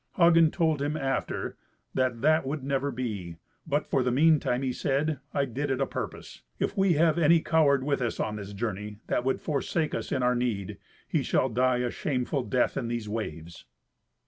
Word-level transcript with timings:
Hagen 0.17 0.49
told 0.49 0.81
him, 0.81 0.97
after, 0.97 1.57
that 1.93 2.21
that 2.21 2.43
would 2.43 2.63
never 2.63 2.89
be, 2.89 3.37
but 3.67 3.85
for 3.85 4.01
the 4.01 4.09
meantime 4.11 4.63
he 4.63 4.73
said, 4.73 5.19
"I 5.31 5.45
did 5.45 5.69
it 5.69 5.79
a 5.79 5.85
purpose. 5.85 6.41
If 6.57 6.75
we 6.75 6.93
have 6.93 7.19
any 7.19 7.39
coward 7.39 7.83
with 7.83 8.01
us 8.01 8.19
on 8.19 8.35
this 8.37 8.53
journey, 8.53 8.97
that 9.05 9.23
would 9.23 9.39
forsake 9.41 9.93
us 9.93 10.11
in 10.11 10.23
our 10.23 10.33
need, 10.33 10.79
he 11.07 11.21
shall 11.21 11.49
die 11.49 11.77
a 11.85 11.91
shameful 11.91 12.41
death 12.41 12.77
in 12.77 12.87
these 12.87 13.07
waves." 13.07 13.65